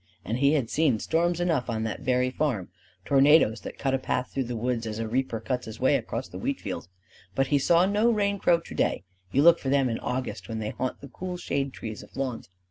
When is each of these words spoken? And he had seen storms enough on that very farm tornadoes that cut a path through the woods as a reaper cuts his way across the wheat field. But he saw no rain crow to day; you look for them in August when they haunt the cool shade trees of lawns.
And 0.25 0.39
he 0.39 0.53
had 0.53 0.71
seen 0.71 0.97
storms 0.97 1.39
enough 1.39 1.69
on 1.69 1.83
that 1.83 1.99
very 1.99 2.31
farm 2.31 2.69
tornadoes 3.05 3.61
that 3.61 3.77
cut 3.77 3.93
a 3.93 3.99
path 3.99 4.31
through 4.31 4.45
the 4.45 4.55
woods 4.55 4.87
as 4.87 4.97
a 4.97 5.07
reaper 5.07 5.39
cuts 5.39 5.67
his 5.67 5.79
way 5.79 5.95
across 5.95 6.27
the 6.27 6.39
wheat 6.39 6.59
field. 6.59 6.87
But 7.35 7.45
he 7.49 7.59
saw 7.59 7.85
no 7.85 8.09
rain 8.09 8.39
crow 8.39 8.61
to 8.61 8.73
day; 8.73 9.03
you 9.31 9.43
look 9.43 9.59
for 9.59 9.69
them 9.69 9.89
in 9.89 9.99
August 9.99 10.49
when 10.49 10.57
they 10.57 10.71
haunt 10.71 11.01
the 11.01 11.07
cool 11.07 11.37
shade 11.37 11.71
trees 11.71 12.01
of 12.01 12.17
lawns. 12.17 12.49